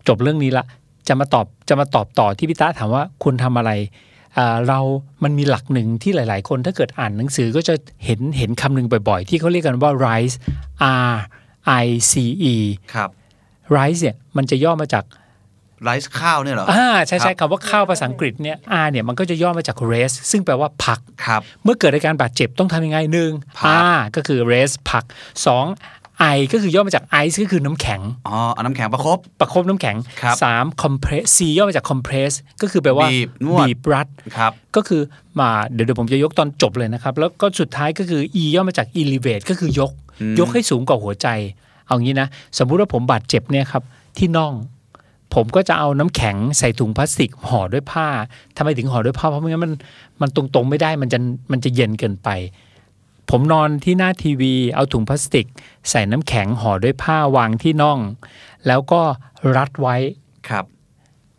[0.08, 0.66] จบเรื่องนี้ละ
[1.08, 3.72] จะมาตอบจะมาตอบต่อที่พี่ตาถามว่าคุณทำอะไร
[4.38, 4.80] อ่าเรา
[5.24, 7.74] มันมีหลักหนึ่งที่หลาย ๆ คนถ้าเกิดอ่านหนังสือก็จะ
[8.06, 10.36] เห็นเห็นคำหนึ่งบ่อย ๆ ที่เขาเรียกกันว่า rise
[11.12, 11.14] R
[11.84, 12.14] I C
[12.54, 12.56] E
[12.94, 13.10] ครับ
[13.76, 15.06] rise เนี่ยมันจะย่อมาจาก
[15.84, 25.04] ไรซ์ข้าวเนี่ยเหรออ่าใช่ใช่ครับคำว่าข้าวภาษาอังกฤษเนี่ย R เนี่ยมันก็จะย่อมาจาก rest ซึ่งแปลว่าพัก ครับ เมื่อเกิดอาการบาดเจ็บต้องทำยังไงหนึ่ง พัก R ก็คือ rest พัก
[26.22, 35.02] สอง I ก็คือย่อมาจาก ice ก็คือน้ำแข็ง อ๋อเอาน้ำแข็งประคบประคบน้ำแข็งครับสาม compress C ย่อมาจาก compress ก็คือแปลว่าบีบนวดบีบรัด ครับ ก็คือ
[35.40, 41.28] มาเดี๋ยวเดี๋ยวผมจะยกตอนจบเลยนะครับ แล้วก็สุดท้ายก็คือ E ย่อมาจาก elevate ก็คือยก อืม ยกให้สูงกว่าหัวใจ
[41.88, 42.28] เอางี้นะ
[42.58, 43.84] สมมุติว่าผมบาดเจ็บเนี่ยครับ
[44.18, 44.54] ที่น่อง
[45.36, 48.08] ผมก็จะเอาน้ำแข็งใส่ถุงพลาสติกห่อด้วยผ้า
[48.58, 49.74] ทำไมถึงห่อด้วยผ้าเพราะไม่งั้นมัน
[50.22, 51.20] มันตรงๆไม่ได้มันจะ
[51.52, 52.30] มันจะเย็นเกินไป
[53.30, 55.48] ผมนอนที่หน้าทีวี เอาถุงพลาสติก
[55.90, 58.00] ใส่น้ำแข็งห่อด้วยผ้าวางที่น่อง
[58.68, 59.02] แล้วก็
[59.56, 59.96] รัดไว้
[60.50, 60.66] ครับ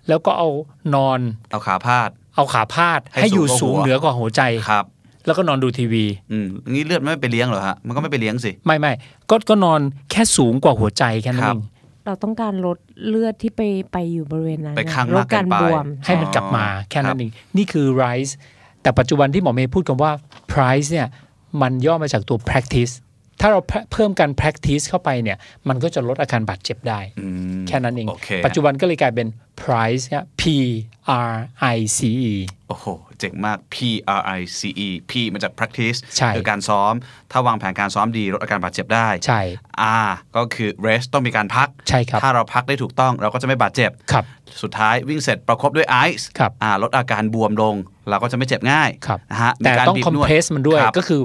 [0.08, 0.48] แล้วก็เอา
[0.94, 1.20] นอน
[1.50, 4.84] เอาขาพาด เอาขาพาด ให้ให้อยู่สูสูงงกว่าหัวเหนือกว่าหัวใจครับ
[5.26, 8.92] แล้วก็นอนดูทีวี อืมงี้เลือดไม่ไปเลี้ยงเหรอฮะมันก็ไม่ไปเลี้ยงสิไม่ไม่
[9.30, 11.62] ก็ก็นอนแค่สูงกว่าหัวใจแค่นั้คนรับเอง
[12.06, 18.32] เราต้องการลดเลือดที่ไปไปอยู่บริเวณนั้นไปข้างลมาดกเกิการนไปบวมให้มันกลับมาอ๋อแค่นั้ครันบเองนี่คือ rise
[18.82, 20.12] แต่ปัจจุบันที่หมอเมย์พูดกันว่า
[20.52, 21.08] price เนี่ย
[21.62, 22.94] มันย่อมาจากตัว practice
[23.40, 23.60] ถ้าเรา
[23.92, 27.26] เพิ่มการ practice เข้าไปเนี่ย มันก็จะลดอาการบาดเจ็บได้อื
[27.60, 29.28] มแค่นั้นเองโอเคปัจจุบันก็เลยกลายเป็น
[29.62, 30.42] price เนี่ย P
[31.30, 31.34] R
[31.76, 31.98] I C
[32.32, 32.34] E
[32.68, 32.86] โอ้โห
[33.18, 33.76] เจ๋งมาก P
[34.18, 36.92] R I C E P มาจาก practice ใช่คือการซ้อม
[37.32, 39.40] ถ้าวางแผนการซ้อมดีลดอาการบาดเจ็บได้ใช่
[40.06, 44.24] R ก็คือ rest ต้องมีการพักใช่ครับถ้าเราพักได้ถูกต้องเราก็จะไม่บาดเจ็บครับ
[44.62, 47.74] สุดท้ายวิ่งเสร็จประคบด้วยไอซ์ครับอ่าลดอาการบวมลง
[48.08, 51.20] เราก็จะไม่เจ็บง่ายครับนะฮะมีแต่การต้องบีบนวด compress มันด้วยครับก็คือ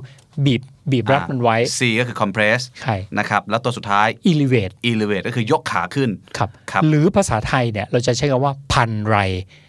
[0.46, 9.18] บีบ บีบรัดมันไว้ C ก็คือ compress ใช่นะครับแล้วตัวสุดท้าย elevate elevate ก็คือยกขาขึ้นครับครับหรือภาษาไทยเนี่ยเราจะใช้คำว่าพันไร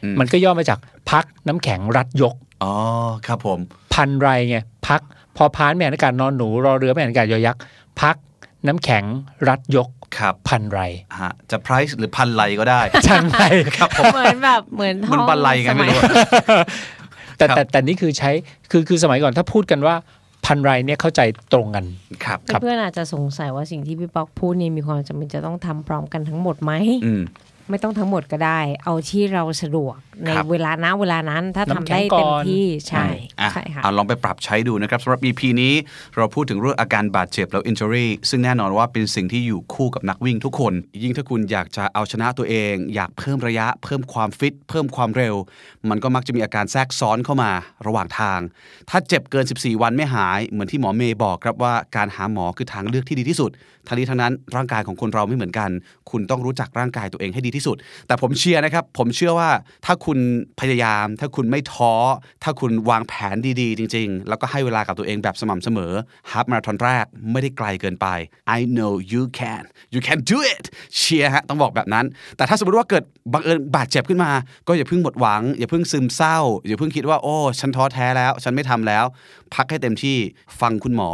[0.05, 0.79] อืมมันก็ย่อมาจาก
[1.11, 2.74] พักน้ำแข็งรัดยกอ๋อ
[3.27, 3.59] ครับผม
[3.94, 4.57] พันไรไง
[4.88, 5.00] พัก
[5.37, 7.62] พอพานแม่นอากาศนอนหนูรอเรือแม่นอากาศยอยักษ์
[8.00, 8.16] พัก
[8.66, 9.05] น้ำแข็ง
[9.48, 10.81] รัดยกครับพันไร
[11.20, 13.44] ฮะจะ price หรือพันไลก็ได้ชันไร
[13.77, 16.16] ครับผมเหมือนแบบเหมือนท่มัอนงบันไลไงไม่รู้สย
[17.38, 18.31] แต่ครับแต่แต่นี่คือใช้
[18.70, 19.94] คือคือสมัยก่อนถ้าพูดกันว่า
[20.47, 21.21] พันไรเนี่ยเข้าใจ
[21.53, 21.85] ตรงกัน
[22.25, 26.73] ครับครับเพื่อนๆอาจจะสงสัยว่าสิ่งที่พี่ป๊อกพูดนี่มีความจำเป็นจะต้องทำพร้อมกันทั้งหมดไหม
[27.07, 27.23] อืม
[27.71, 33.07] ไม่ต้องทั้งหมดก็ได้ เอาที่เราสะดวกในครับเวลานะเวลานั้นถ้าทำน้ำแข็งได้เต็มก่อนที่ใช่
[33.45, 35.75] อะใช่ค่ะเอาลองไปปรับใช้ดูนะครับสำหรับ EP นี้
[36.17, 45.35] เราพูดถึงเรื่องอาการบาดเจ็บแล้ว injury ซึ่งแน่นอนว่าเป็นสิ่งที่อยู่คู่กับนักวิ่งทุกคน ยิ่งถ้าคุณอยากจะเอาชนะตัวเอง อยากเพิ่มระยะ เพิ่มความฟิต เพิ่มความเร็ว
[45.91, 47.51] มันก็มักจะมีอาการแทรกซ้อนเข้ามา
[47.87, 48.41] ระหว่างทาง
[48.91, 53.51] ถ้าเจ็บเกิน 14 วันไม่หาย เหมือนที่หมอเมย์บอกครับว่าการหาหมอคือทางเลือกที่ดีที่สุด
[53.89, 55.71] ทั้งนี้ทั้งนั้นร่างกายของคนเราไม่เหมือนกัน
[56.11, 57.77] คุณต้องรู้จักร่างกายตัวเองให้ดีที่สุด
[58.07, 59.51] แต่ผมเชียร์นะครับผมเชื่อว่า
[59.87, 60.19] ถ้าคุณ
[60.61, 61.93] พยายาม ถ้าคุณไม่ท้อ
[62.43, 65.92] ถ้าคุณวางแผนดีๆ จริง ๆ แล้วก็ให้เวลากับตัวเองแบบสม่ำเสมอ
[66.31, 68.07] ฮาฟมาราธอนแรกไม่ได้ไกลเกินไป
[68.57, 69.62] I know you can
[69.94, 70.64] you can do it
[70.97, 74.33] เชียร์ฮะต้องบอกแบบนั้น แต่ถ้าสมมติว่าเกิดบังเอิญบาดเจ็บขึ้นมา
[74.68, 79.05] ก็อย่าเพิ่งหมดหวัง อย่าเพิ่งซึมเศร้า อย่าเพิ่งคิดว่าโอ้ฉันท้อแท้แล้ว ฉันไม่ทำแล้ว
[79.55, 80.16] พักให้เต็มที่
[80.61, 81.11] ฟังคุณหมอ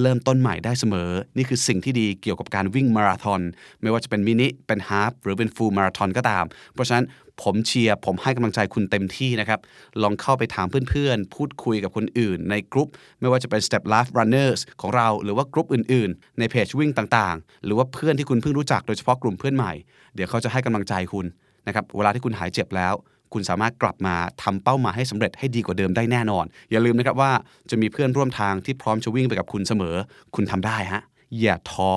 [0.00, 3.40] เริ่มต้นใหม่ได้เสมอ นี่คือสิ่งที่ดีเกี่ยวกับการวิ่งมาราธอน
[3.82, 7.06] ไม่ว่าจะเป็นมินิเป็นฮาฟหรือเป็นฟูลมาราธอนก็ตาม เพราะฉะนั้น
[7.42, 9.60] ผมเชียร์ผมให้กำลังใจคุณเต็มที่นะครับ
[10.02, 12.88] ลองเข้าไปถามเพื่อนๆ พูดคุยกับคนอื่น ในกลุ่ม
[13.20, 19.72] ไม่ว่าจะเป็น Step Life Runners ของเรา หรือว่ากลุ่มอื่นๆ ในเพจวิ่งต่างๆ หรือว่าเพื่อนที่คุณเพิ่งรู้จักโดยเฉพาะกลุ่มเพื่อนใหม่
[20.14, 21.26] เดี๋ยวเขาจะให้กำลังใจคุณ
[21.66, 22.94] นะครับเวลาที่คุณหายเจ็บแล้ว
[23.32, 27.32] คุณสามารถกลับมาทำเป้าหมายให้สำเร็จให้ดีกว่าเดิมได้แน่นอน อย่าลืมนะครับว่า
[27.70, 29.94] จะมีเพื่อนร่วมทางที่พร้อมจะวิ่งไปกับคุณเสมอ
[30.34, 31.02] คุณทำได้ฮะ
[31.40, 31.90] อย่าท้อ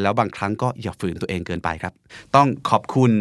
[0.00, 1.92] แล้วบางครั้งก็อย่าฝืนตัวเองเกินไปครับ
[2.34, 3.12] ต้องขอบคุณ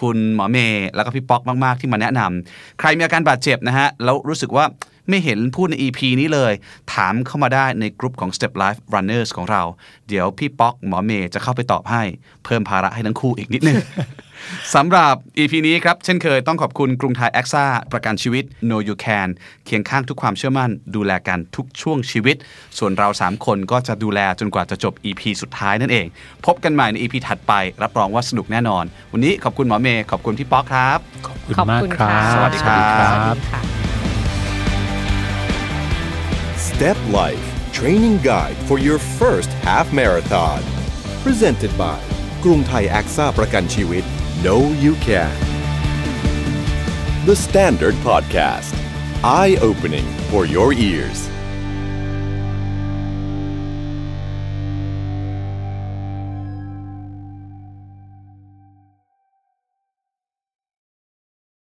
[0.00, 4.64] คุณหมอเมย์แล้วก็พี่ป๊อกมาก ๆ ที่มาแนะนำใครมีอาการบาดเจ็บนะฮะแล้วรู้สึกว่า
[5.10, 6.52] ไม่เห็นพูดใน EP นี้เลย
[6.94, 9.62] ถามเข้ามาได้ในกลุ่มของ Step Life Runners ของเรา
[10.08, 12.02] เดี๋ยวพี่ป๊อกหมอเมย์จะเข้าไปตอบให้
[12.44, 13.78] เพิ่มภาระให้ทั้งคู่อีกนิดนึง
[14.74, 19.28] สำหรับ EP นี้ครับ เช่นเคยต้องขอบคุณกรุงไทยแอคซ่าประกันชีวิต Know You Can
[19.64, 22.36] เคียงข้างทุกความเชื่อมั่น ดูแลกันทุกช่วงชีวิต
[22.78, 26.06] ส่วนเรา 3 คนก็จะดูแลจนกว่าจะจบ EP สุดท้ายนั่นเอง
[26.46, 32.80] พบกันใหม่ใน EP ถัดไป รับรองว่าสนุกแน่นอน วันนี้ขอบคุณหมอเมย์ขอบคุณพี่ป๊อกครับ ขอบคุณขอบมากคุณครัค่ะบสวัสดีครั
[33.34, 33.89] บ
[36.79, 40.63] Step Life Training Guide for your first half marathon
[41.23, 41.99] Presented by
[42.43, 44.03] กรุงไทยแอคซ่าประกันชีวิต
[44.43, 45.35] Know You Can
[47.27, 48.73] The Standard Podcast
[49.39, 51.19] Eye Opening for your ears